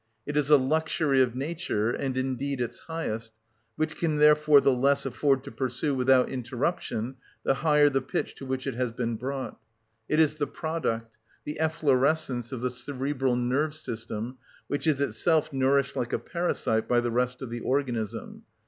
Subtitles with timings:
[0.25, 3.33] It is a luxury of nature, and indeed its highest,
[3.75, 8.33] which it can therefore the less afford to pursue without interruption the higher the pitch
[8.37, 9.59] to which it has been brought.
[10.09, 15.95] It is the product, the efflorescence of the cerebral nerve system, which is itself nourished
[15.95, 18.41] like a parasite by the rest of the organism.